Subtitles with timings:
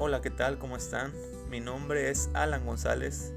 [0.00, 0.58] Hola, ¿qué tal?
[0.58, 1.12] ¿Cómo están?
[1.50, 3.32] Mi nombre es Alan González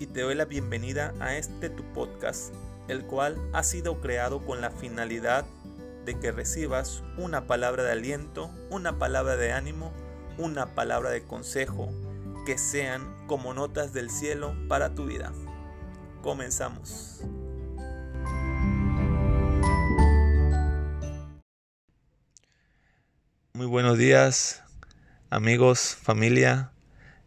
[0.00, 2.52] y te doy la bienvenida a este tu podcast,
[2.88, 5.44] el cual ha sido creado con la finalidad
[6.04, 9.92] de que recibas una palabra de aliento, una palabra de ánimo,
[10.36, 11.90] una palabra de consejo,
[12.44, 15.32] que sean como notas del cielo para tu vida.
[16.22, 17.20] Comenzamos.
[23.52, 24.64] Muy buenos días,
[25.32, 26.72] amigos, familia.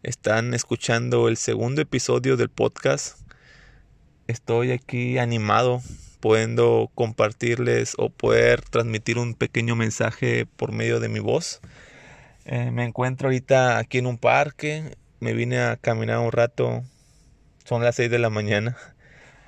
[0.04, 3.18] Están escuchando el segundo episodio del podcast.
[4.28, 5.82] Estoy aquí animado,
[6.20, 11.60] pudiendo compartirles o poder transmitir un pequeño mensaje por medio de mi voz.
[12.44, 14.96] Eh, me encuentro ahorita aquí en un parque.
[15.18, 16.84] Me vine a caminar un rato.
[17.64, 18.76] Son las 6 de la mañana.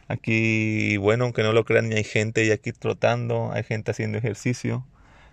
[0.09, 4.85] Aquí, bueno, aunque no lo crean, hay gente y aquí trotando, hay gente haciendo ejercicio.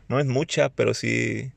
[0.09, 1.51] No es mucha, pero sí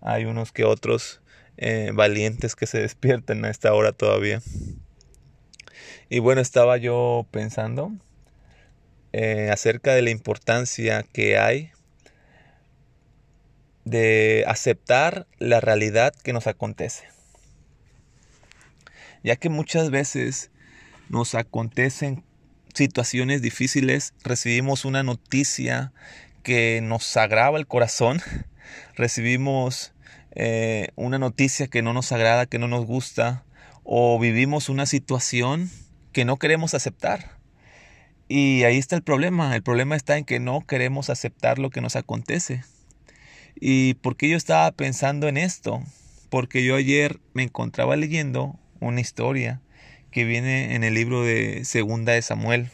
[0.00, 1.20] hay unos que otros
[1.56, 4.42] eh, valientes que se despiertan a esta hora todavía.
[6.08, 7.92] Y bueno, estaba yo pensando
[9.12, 11.70] eh, acerca de la importancia que hay
[13.84, 17.04] de aceptar la realidad que nos acontece.
[19.22, 20.50] Ya que muchas veces
[21.08, 22.24] nos acontecen
[22.74, 25.92] situaciones difíciles, recibimos una noticia
[26.42, 28.20] que nos agrava el corazón,
[28.94, 29.92] recibimos
[30.32, 33.44] eh, una noticia que no nos agrada, que no nos gusta,
[33.84, 35.70] o vivimos una situación
[36.12, 37.38] que no queremos aceptar.
[38.28, 39.56] Y ahí está el problema.
[39.56, 42.62] El problema está en que no queremos aceptar lo que nos acontece.
[43.60, 45.82] ¿Y por qué yo estaba pensando en esto?
[46.28, 49.60] Porque yo ayer me encontraba leyendo una historia
[50.10, 52.68] que viene en el libro de Segunda de Samuel,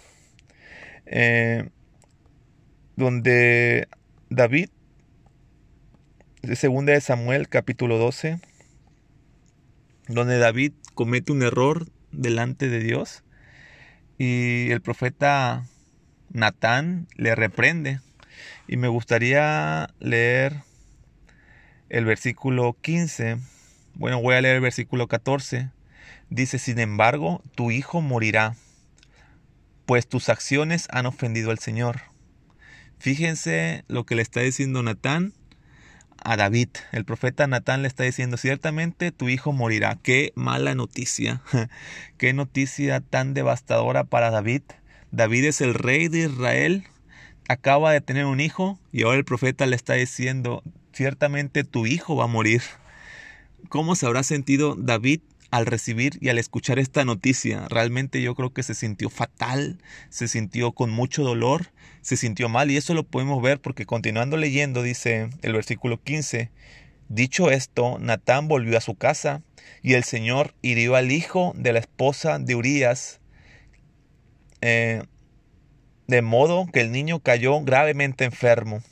[1.06, 1.68] eh,
[2.96, 3.88] donde
[4.30, 4.70] David,
[6.54, 8.38] Segunda de Samuel, capítulo 12,
[10.06, 13.24] donde David comete un error delante de Dios
[14.16, 15.66] y el profeta
[16.30, 18.00] Natán le reprende.
[18.68, 20.62] Y me gustaría leer
[21.88, 23.38] el versículo 15.
[23.94, 25.70] Bueno, voy a leer el versículo 14.
[26.30, 28.54] Dice, sin embargo, tu hijo morirá,
[29.84, 32.02] pues tus acciones han ofendido al Señor.
[32.98, 35.32] Fíjense lo que le está diciendo Natán
[36.26, 36.68] a David.
[36.90, 39.96] El profeta Natán le está diciendo, ciertamente tu hijo morirá.
[40.02, 41.40] Qué mala noticia.
[42.18, 44.62] Qué noticia tan devastadora para David.
[45.12, 46.84] David es el rey de Israel.
[47.48, 52.16] Acaba de tener un hijo y ahora el profeta le está diciendo, ciertamente tu hijo
[52.16, 52.62] va a morir.
[53.68, 55.20] ¿Cómo se habrá sentido David
[55.56, 57.66] al recibir y al escuchar esta noticia.
[57.68, 59.78] Realmente yo creo que se sintió fatal,
[60.10, 61.72] se sintió con mucho dolor,
[62.02, 66.50] se sintió mal y eso lo podemos ver porque continuando leyendo dice el versículo 15,
[67.08, 69.42] dicho esto, Natán volvió a su casa
[69.82, 73.20] y el Señor hirió al hijo de la esposa de Urías,
[74.60, 75.02] eh,
[76.06, 78.82] de modo que el niño cayó gravemente enfermo.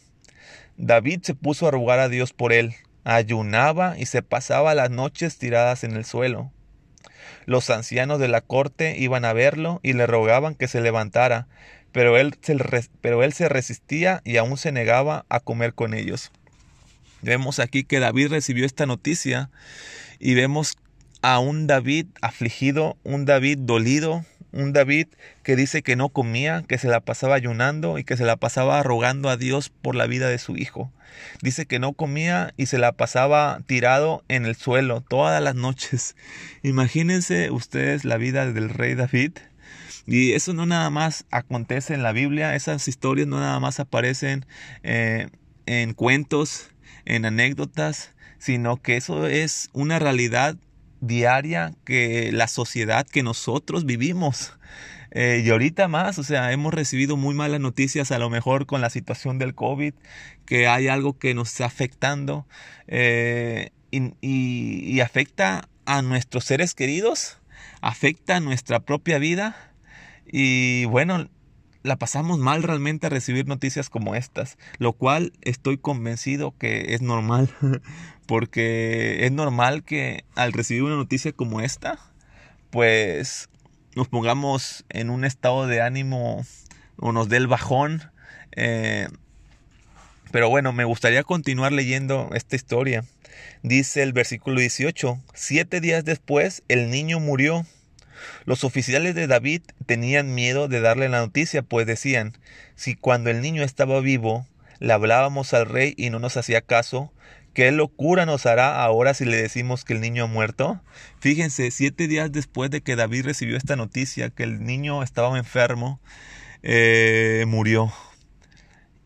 [0.77, 5.39] David se puso a rogar a Dios por él ayunaba y se pasaba las noches
[5.39, 6.51] tiradas en el suelo.
[7.47, 11.47] Los ancianos de la corte iban a verlo y le rogaban que se levantara,
[11.93, 16.33] pero él se, resistía y aún se negaba a comer con ellos.
[17.23, 19.51] Vemos aquí que David recibió esta noticia
[20.19, 20.77] y vemos
[21.23, 25.09] a un David afligido, un David dolido, un David
[25.43, 28.83] que dice que no comía, que se la pasaba ayunando y que se la pasaba
[28.83, 30.93] rogando a Dios por la vida de su hijo.
[31.43, 36.17] Dice que no comía y se la pasaba tirado en el suelo todas las noches.
[36.63, 39.33] Imagínense ustedes la vida del rey David.
[40.07, 44.45] Y eso no nada más acontece en la Biblia, esas historias no nada más aparecen
[44.83, 45.29] eh,
[45.65, 46.69] en cuentos,
[47.07, 50.57] en anécdotas, sino que eso es una realidad
[51.07, 54.55] diaria que la sociedad que nosotros vivimos.
[55.11, 58.81] Eh, y ahorita más, o sea, hemos recibido muy malas noticias a lo mejor con
[58.81, 59.95] la situación del COVID,
[60.45, 62.47] que hay algo que nos está afectando
[62.89, 67.39] eh, y, afecta a nuestros seres queridos,
[67.81, 69.55] afecta a nuestra propia vida
[70.27, 71.29] y bueno,
[71.85, 77.03] la pasamos mal realmente a recibir noticias como estas, lo cual estoy convencido que es
[77.03, 77.51] normal,
[78.27, 81.99] porque es normal que al recibir una noticia como esta,
[82.71, 83.51] pues
[83.95, 86.45] nos pongamos en un estado de ánimo
[86.97, 88.11] o nos dé el bajón.
[88.57, 89.09] Eh,
[90.33, 93.05] pero bueno, me gustaría continuar leyendo esta historia.
[93.63, 97.67] Dice el versículo 18, siete días después el niño murió.
[98.45, 102.37] Los oficiales de David tenían miedo de darle la noticia, pues decían,
[102.75, 104.47] si cuando el niño estaba vivo
[104.81, 107.13] le hablábamos al rey y no nos hacía caso,
[107.55, 110.81] ¿Qué locura nos hará ahora si le decimos que el niño ha muerto?
[111.21, 116.01] Fíjense, siete días después de que David recibió esta noticia, que el niño estaba enfermo,
[116.65, 117.93] eh, murió.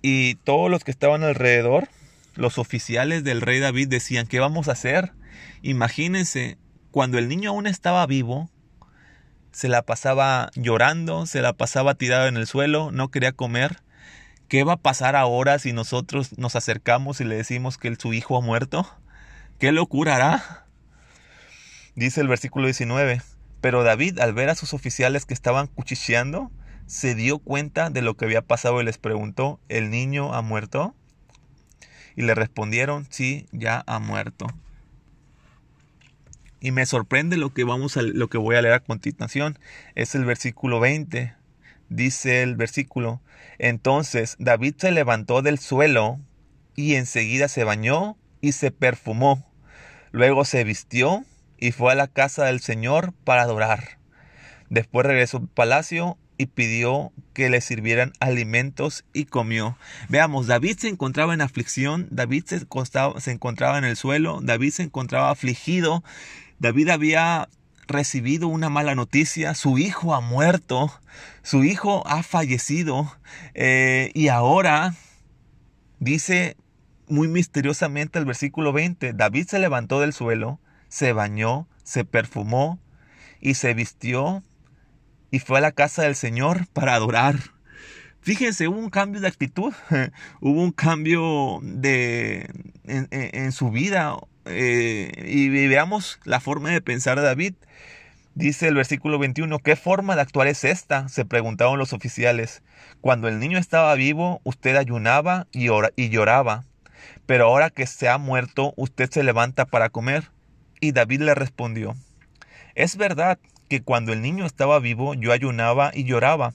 [0.01, 1.89] Y todos los que estaban alrededor,
[2.37, 5.13] los oficiales del rey David decían, ¿qué vamos a hacer?
[5.61, 6.57] Imagínense,
[6.91, 8.49] cuando el niño aún estaba vivo,
[9.59, 13.83] se la pasaba llorando, se la pasaba tirado en el suelo, no quería comer.
[14.47, 18.37] ¿Qué va a pasar ahora si nosotros nos acercamos y le decimos que su hijo
[18.37, 18.89] ha muerto?
[19.59, 20.65] ¿Qué locura hará?
[21.97, 23.21] Dice el versículo 19.
[23.61, 26.53] Pero David, al ver a sus oficiales que estaban cuchicheando,
[26.87, 30.95] se dio cuenta de lo que había pasado y les preguntó, ¿el niño ha muerto?
[32.15, 34.47] Y le respondieron, sí, ya ha muerto.
[36.61, 39.59] Y me sorprende lo que vamos a, lo que voy a leer a continuación.
[39.95, 41.35] Es el versículo 20.
[41.89, 43.23] Dice el versículo,
[43.59, 46.21] entonces David se levantó del suelo
[46.77, 49.51] y enseguida se bañó y se perfumó.
[50.13, 51.25] Luego se vistió
[51.59, 53.99] y fue a la casa del Señor para adorar.
[54.69, 59.77] Después regresó al palacio y pidió que le sirvieran alimentos y comió.
[60.09, 62.61] Veamos, David se encontraba en aflicción, David se,
[63.19, 66.05] se encontraba en el suelo, David se encontraba afligido,
[66.59, 67.49] David había
[67.87, 70.93] recibido una mala noticia, su hijo ha muerto,
[71.43, 73.11] su hijo ha fallecido
[73.55, 74.95] eh, y ahora
[75.99, 76.57] dice
[77.09, 82.79] muy misteriosamente el versículo 20, David se levantó del suelo, se bañó, se perfumó
[83.41, 84.43] y se vistió
[85.31, 87.37] y fue a la casa del Señor para adorar.
[88.21, 89.73] Fíjense, hubo un cambio de actitud,
[90.41, 92.51] hubo un cambio de,
[92.85, 94.17] en, su vida.
[94.49, 97.55] Eh, y veamos la forma de pensar de David.
[98.35, 101.09] Dice el versículo 21, ¿qué forma de actuar es esta?
[101.09, 102.63] se preguntaron los oficiales.
[103.01, 106.65] Cuando el niño estaba vivo, usted ayunaba y, y lloraba,
[107.27, 110.31] pero ahora que se ha muerto, usted se levanta para comer.
[110.81, 111.97] Y David le respondió,
[112.77, 116.55] es verdad que cuando el niño estaba vivo yo ayunaba y lloraba,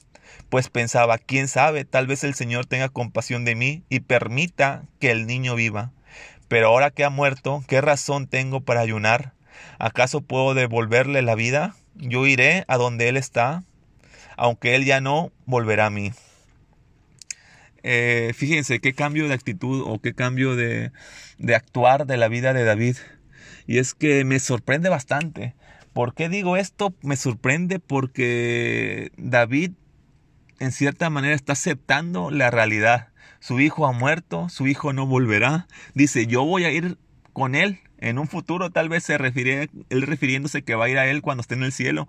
[0.49, 5.11] pues pensaba, quién sabe, tal vez el Señor tenga compasión de mí y permita que
[5.11, 5.91] el niño viva.
[6.53, 9.33] Pero ahora que ha muerto, ¿qué razón tengo para ayunar?
[9.79, 11.75] ¿Acaso puedo devolverle la vida?
[11.95, 13.63] Yo iré a donde Él está,
[14.38, 16.11] aunque Él ya no volverá a mí.
[17.81, 20.91] Eh, fíjense qué cambio de actitud o qué cambio de,
[21.39, 22.97] de actuar de la vida de David.
[23.65, 25.55] Y es que me sorprende bastante.
[25.91, 26.94] ¿Por qué digo esto?
[27.01, 29.71] Me sorprende porque David
[30.59, 33.07] en cierta manera está aceptando la realidad.
[33.43, 35.67] Su hijo ha muerto, su hijo no volverá.
[35.93, 36.97] Dice, yo voy a ir
[37.33, 40.97] con él en un futuro tal vez se refiere, él refiriéndose que va a ir
[40.97, 42.07] a él cuando esté en el cielo,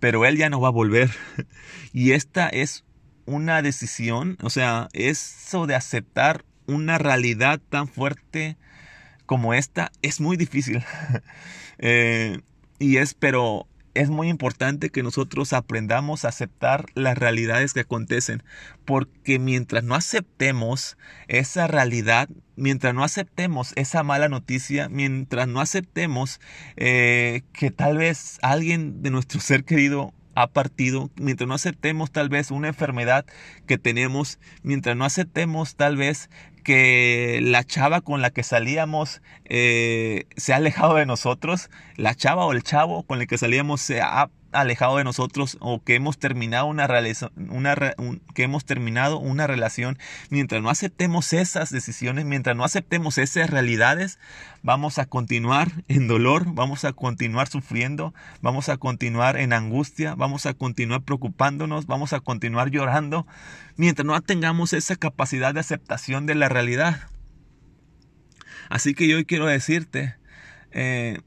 [0.00, 1.10] pero él ya no va a volver.
[1.92, 2.86] Y esta es
[3.26, 8.56] una decisión, o sea, eso de aceptar una realidad tan fuerte
[9.26, 10.82] como esta es muy difícil.
[11.84, 12.38] Eh,
[12.78, 18.42] y es, pero es muy importante que nosotros aprendamos a aceptar las realidades que acontecen,
[18.84, 20.96] porque mientras no aceptemos
[21.28, 26.40] esa realidad, mientras no aceptemos esa mala noticia, mientras no aceptemos
[26.76, 32.28] eh, que tal vez alguien de nuestro ser querido ha partido, mientras no aceptemos tal
[32.28, 33.26] vez una enfermedad
[33.66, 36.30] que tenemos, mientras no aceptemos tal vez
[36.62, 42.44] que la chava con la que salíamos eh, se ha alejado de nosotros, la chava
[42.46, 46.18] o el chavo con el que salíamos se ha alejado de nosotros o que hemos
[46.18, 46.88] terminado una,
[47.50, 47.74] una
[48.34, 49.98] que hemos terminado una relación,
[50.30, 54.18] mientras no aceptemos esas decisiones, mientras no aceptemos esas realidades,
[54.62, 60.46] vamos a continuar en dolor, vamos a continuar sufriendo, vamos a continuar en angustia, vamos
[60.46, 63.26] a continuar preocupándonos, vamos a continuar llorando,
[63.76, 67.08] mientras no tengamos esa capacidad de aceptación de la realidad.
[68.68, 70.16] Así que yo hoy quiero decirte,
[70.70, 71.20] eh,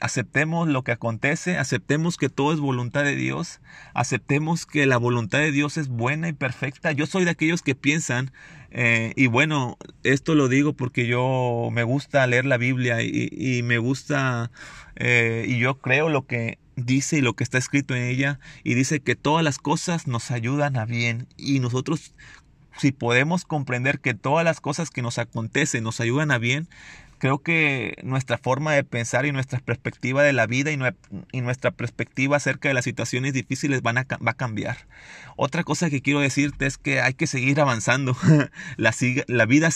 [0.00, 3.60] aceptemos lo que acontece, aceptemos que todo es voluntad de Dios,
[3.94, 6.90] aceptemos que la voluntad de Dios es buena y perfecta.
[6.92, 8.32] Yo soy de aquellos que piensan,
[8.70, 13.78] eh, y bueno, esto lo digo porque yo me gusta leer la Biblia y, me
[13.78, 14.50] gusta,
[14.96, 18.74] eh, y yo creo lo que dice y lo que está escrito en ella, y
[18.74, 22.12] dice que todas las cosas nos ayudan a bien, y nosotros
[22.76, 26.68] si podemos comprender que todas las cosas que nos acontecen nos ayudan a bien,
[27.24, 32.36] creo que nuestra forma de pensar y nuestra perspectiva de la vida y, nuestra perspectiva
[32.36, 34.76] acerca de las situaciones difíciles van a, va a cambiar.
[35.34, 38.14] Otra cosa que quiero decirte es que hay que seguir avanzando.
[38.76, 38.94] la,
[39.26, 39.70] la, vida,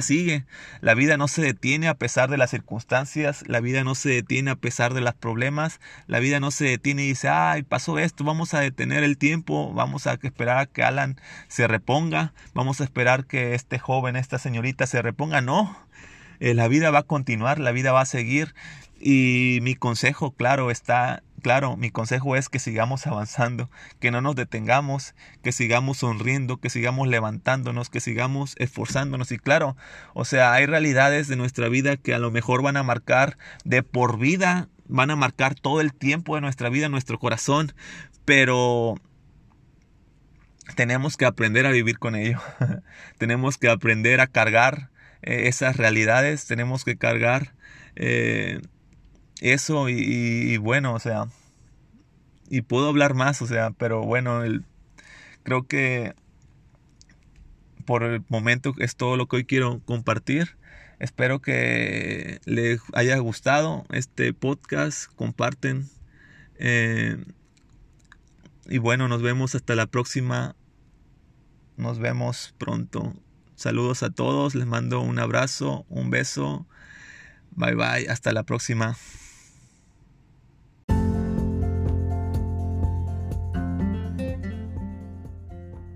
[0.00, 0.46] sigue.
[0.80, 3.44] La vida no se detiene a pesar de las circunstancias.
[3.46, 5.80] La vida no se detiene a pesar de los problemas.
[6.06, 9.70] La vida no se detiene y dice, ay, pasó esto, vamos a detener el tiempo.
[9.74, 12.32] Vamos a esperar a que Alan se reponga.
[12.54, 15.42] Vamos a esperar que este joven, esta señorita se reponga.
[15.42, 15.76] No
[16.40, 18.54] eh, la vida va a continuar, la vida va a seguir
[18.98, 24.34] y mi consejo, claro, está claro, mi consejo es que sigamos avanzando, que no nos
[24.34, 25.14] detengamos,
[25.44, 29.30] que sigamos sonriendo, que sigamos levantándonos, que sigamos esforzándonos.
[29.30, 29.76] Y claro,
[30.12, 33.84] o sea, hay realidades de nuestra vida que a lo mejor van a marcar de
[33.84, 37.74] por vida, van a marcar todo el tiempo de nuestra vida, nuestro corazón,
[38.24, 38.96] pero
[40.74, 42.40] tenemos que aprender a vivir con ello.
[43.18, 44.90] tenemos que aprender a cargar
[45.22, 47.54] eh, esas realidades, tenemos que cargar
[47.96, 48.60] eh,
[49.40, 51.26] eso y, bueno, o sea,
[52.48, 54.64] y puedo hablar más, o sea, pero bueno, el,
[55.42, 56.14] creo que
[57.84, 60.56] por el momento es todo lo que hoy quiero compartir.
[60.98, 65.88] Espero que les haya gustado este podcast, comparten.
[66.58, 67.22] Eh,
[68.66, 70.56] y bueno, nos vemos hasta la próxima.
[71.76, 73.14] Nos vemos pronto.
[73.56, 76.66] Saludos a todos, les mando un abrazo, un beso.
[77.52, 78.96] Bye bye, hasta la próxima.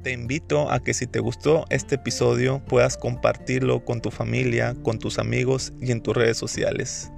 [0.03, 4.99] Te invito a que si te gustó este episodio puedas compartirlo con tu familia, con
[4.99, 7.13] tus amigos y en tus redes sociales.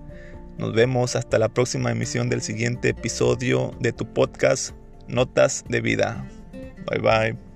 [0.58, 4.74] Nos vemos hasta la próxima emisión del siguiente episodio de tu podcast
[5.06, 6.28] Notas de Vida.
[6.90, 7.51] Bye bye.